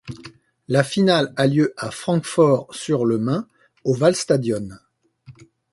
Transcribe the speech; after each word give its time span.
La 0.67 0.83
finale 0.83 1.31
a 1.35 1.45
lieu 1.45 1.75
à 1.77 1.91
Francfort-sur-le-Main 1.91 3.47
au 3.83 3.95
Waldstadion. 3.95 4.69